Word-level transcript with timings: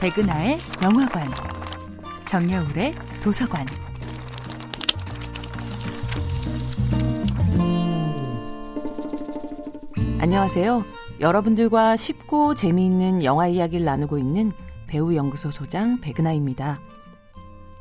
백은하의 0.00 0.58
영화관, 0.84 1.26
정여울의 2.24 2.94
도서관. 3.20 3.66
안녕하세요. 10.20 10.84
여러분들과 11.18 11.96
쉽고 11.96 12.54
재미있는 12.54 13.24
영화 13.24 13.48
이야기를 13.48 13.84
나누고 13.84 14.18
있는 14.18 14.52
배우 14.86 15.16
연구소 15.16 15.50
소장 15.50 16.00
백은하입니다. 16.00 16.78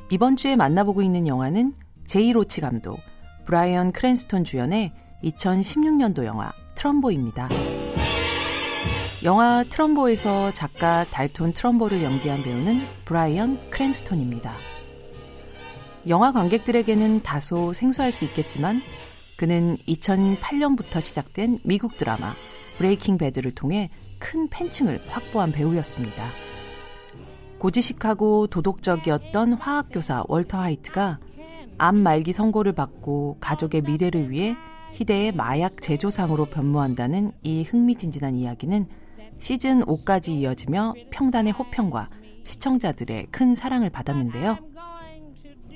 이번 0.09 0.37
주에 0.37 0.55
만나보고 0.55 1.03
있는 1.03 1.27
영화는 1.27 1.73
제이 2.07 2.33
로치 2.33 2.61
감독, 2.61 2.99
브라이언 3.45 3.91
크랜스톤 3.91 4.43
주연의 4.43 4.91
2016년도 5.23 6.25
영화 6.25 6.51
트럼보입니다. 6.73 7.47
영화 9.23 9.63
트럼보에서 9.63 10.53
작가 10.53 11.03
달톤 11.09 11.51
트럼보를 11.51 12.03
연기한 12.03 12.43
배우는 12.43 12.81
브라이언 13.05 13.71
크랜스톤입니다. 13.71 14.53
영화 16.07 16.31
관객들에게는 16.31 17.23
다소 17.23 17.73
생소할 17.73 18.11
수 18.11 18.25
있겠지만 18.25 18.79
그는 19.35 19.75
2008년부터 19.87 21.01
시작된 21.01 21.59
미국 21.63 21.97
드라마 21.97 22.33
브레이킹 22.77 23.17
배드를 23.17 23.51
통해 23.51 23.89
큰 24.19 24.47
팬층을 24.49 25.01
확보한 25.07 25.51
배우였습니다. 25.51 26.29
고지식하고 27.57 28.47
도덕적이었던 28.47 29.53
화학교사 29.53 30.23
월터 30.27 30.59
화이트가 30.59 31.17
암 31.79 31.97
말기 31.97 32.31
선고를 32.33 32.73
받고 32.73 33.37
가족의 33.39 33.81
미래를 33.81 34.29
위해 34.29 34.55
희대의 34.93 35.31
마약 35.33 35.81
제조상으로 35.81 36.45
변모한다는 36.45 37.29
이 37.43 37.63
흥미진진한 37.63 38.35
이야기는 38.35 38.87
시즌 39.37 39.83
5까지 39.83 40.29
이어지며 40.29 40.95
평단의 41.11 41.53
호평과 41.53 42.09
시청자들의 42.43 43.27
큰 43.31 43.55
사랑을 43.55 43.89
받았는데요. 43.89 44.57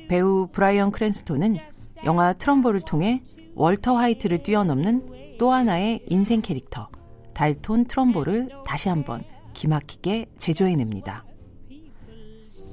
배우 0.08 0.48
브라이언 0.52 0.92
크랜스톤은 0.92 1.58
영화 2.06 2.34
트럼보를 2.34 2.82
통해 2.82 3.22
월터 3.56 3.96
화이트를 3.96 4.44
뛰어넘는 4.44 5.38
또 5.38 5.52
하나의 5.52 6.04
인생 6.08 6.42
캐릭터 6.42 6.90
달톤 7.34 7.86
트럼보를 7.86 8.50
다시 8.66 8.90
한번 8.90 9.24
기막히게 9.54 10.28
제조해냅니다. 10.38 11.26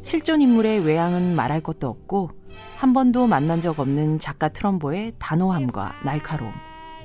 실존 0.08 0.40
인물의 0.40 0.86
외양은 0.86 1.36
말할 1.36 1.60
것도 1.60 1.86
없고 1.86 2.30
한 2.78 2.94
번도 2.94 3.26
만난 3.26 3.60
적 3.60 3.78
없는 3.78 4.18
작가 4.18 4.48
트럼보의 4.48 5.12
단호함과 5.18 5.96
날카로움 6.02 6.50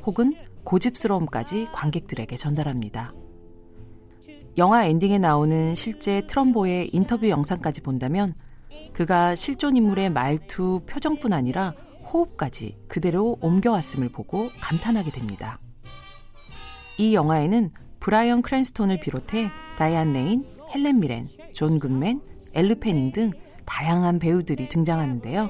혹은 0.06 0.34
고집스러움까지 0.64 1.68
관객들에게 1.74 2.38
전달합니다. 2.38 3.14
영화 4.58 4.86
엔딩에 4.86 5.18
나오는 5.18 5.76
실제 5.76 6.22
트럼보의 6.28 6.92
인터뷰 6.94 7.28
영상까지 7.28 7.82
본다면 7.82 8.36
그가 8.94 9.36
실존 9.36 9.76
인물의 9.76 10.10
말투, 10.10 10.80
표정뿐 10.86 11.34
아니라 11.34 11.74
호흡까지 12.06 12.78
그대로 12.88 13.38
옮겨왔음을 13.42 14.14
보고 14.14 14.50
감탄하게 14.62 15.12
됩니다. 15.12 15.60
이 16.98 17.14
영화에는 17.14 17.72
브라이언 18.00 18.44
크랜스톤을 18.44 19.02
비롯해 19.02 19.50
다이안 19.78 20.14
레인, 20.14 20.46
헬렌 20.74 21.02
미렌, 21.02 21.28
존 21.52 21.80
굿맨, 21.80 22.22
엘르 22.54 22.76
패닝 22.80 23.12
등 23.12 23.32
다양한 23.66 24.20
배우들이 24.20 24.70
등장하는데요. 24.70 25.50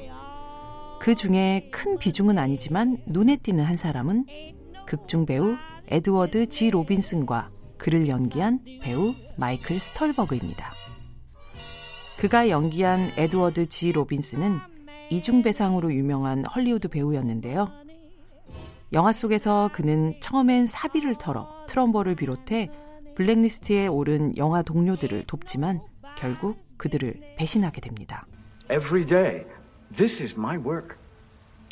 그 1.00 1.14
중에 1.14 1.68
큰 1.70 1.98
비중은 1.98 2.38
아니지만 2.38 2.98
눈에 3.06 3.36
띄는 3.36 3.64
한 3.64 3.76
사람은 3.76 4.26
극중 4.86 5.26
배우 5.26 5.56
에드워드 5.88 6.46
지 6.46 6.70
로빈슨과 6.70 7.48
그를 7.76 8.08
연기한 8.08 8.60
배우 8.80 9.14
마이클 9.36 9.78
스털버그입니다. 9.78 10.72
그가 12.18 12.48
연기한 12.48 13.10
에드워드 13.16 13.66
지 13.66 13.92
로빈슨은 13.92 14.58
이중배상으로 15.10 15.92
유명한 15.92 16.44
헐리우드 16.46 16.88
배우였는데요. 16.88 17.68
영화 18.92 19.12
속에서 19.12 19.68
그는 19.72 20.14
처음엔 20.20 20.66
사비를 20.66 21.16
털어 21.16 21.48
트럼보를 21.68 22.14
비롯해 22.14 22.70
블랙리스트에 23.16 23.88
오른 23.88 24.34
영화 24.36 24.62
동료들을 24.62 25.24
돕지만 25.26 25.82
결국 26.16 26.64
그들을 26.76 27.20
배신하게 27.36 27.80
됩니다. 27.80 28.26
Every 28.70 29.06
day, 29.06 29.44
this 29.94 30.22
is 30.22 30.34
my 30.38 30.56
work. 30.56 30.96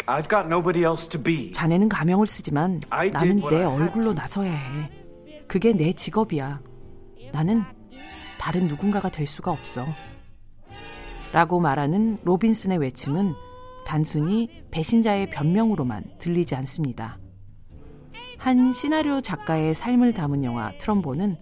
I've 0.07 0.29
got 0.29 0.47
nobody 0.47 0.85
else 0.85 1.09
to 1.09 1.23
be. 1.23 1.53
자네는 1.53 1.89
가명을 1.89 2.27
쓰지만 2.27 2.81
나는 2.91 3.41
내 3.49 3.63
얼굴로 3.63 4.13
나서야 4.15 4.53
해. 4.53 4.91
그게 5.47 5.73
내 5.73 5.93
직업이야. 5.93 6.61
나는 7.33 7.63
다른 8.39 8.67
누군가가 8.67 9.09
될 9.11 9.27
수가 9.27 9.53
없어. 9.53 9.87
라고 11.33 11.61
말하는 11.61 12.19
로빈슨의 12.25 12.79
외침은 12.79 13.35
단순히 13.87 14.49
배신자의 14.71 15.31
변명으로만 15.31 16.19
들리지 16.19 16.55
않습니다. 16.57 17.19
한 18.39 18.73
시나리오 18.73 19.21
작가의 19.21 19.75
삶을 19.75 20.15
담은 20.15 20.43
영화 20.43 20.77
트럼보는 20.79 21.37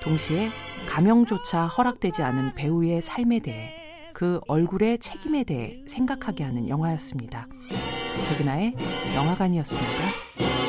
동시에 0.00 0.48
가명조차 0.88 1.66
허락되지 1.66 2.22
않은 2.22 2.54
배우의 2.54 3.02
삶에 3.02 3.40
대해 3.40 3.74
그 4.12 4.40
얼굴의 4.46 4.98
책임에 4.98 5.44
대해 5.44 5.82
생각하게 5.86 6.44
하는 6.44 6.68
영화였습니다. 6.68 7.48
백은하의 8.28 8.74
영화관이었습니다. 9.14 10.61